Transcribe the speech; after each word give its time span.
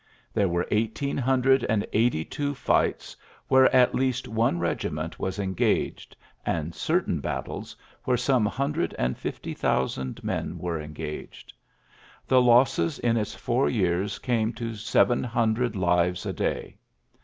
There 0.33 0.49
were 0.49 0.67
eighteen 0.71 1.15
hundred 1.15 1.63
and 1.65 1.85
eighty 1.93 2.25
two 2.25 2.55
fights 2.55 3.15
where 3.47 3.71
at 3.71 3.93
least 3.93 4.27
one 4.27 4.57
regiment 4.57 5.19
was 5.19 5.37
en) 5.37 5.53
gaged, 5.53 6.15
and 6.43 6.73
certain 6.73 7.19
battles 7.19 7.75
where 8.03 8.17
some 8.17 8.47
hundred 8.47 8.95
and 8.97 9.15
fifty 9.15 9.53
thousand 9.53 10.23
men 10.23 10.57
were 10.57 10.81
engaged. 10.81 11.53
The 12.27 12.41
losses 12.41 12.97
in 12.97 13.15
its 13.15 13.35
four 13.35 13.69
years 13.69 14.17
come 14.17 14.53
to 14.53 14.73
seven 14.73 15.23
hundred 15.23 15.75
lives 15.75 16.25
a 16.25 16.33
day. 16.33 16.77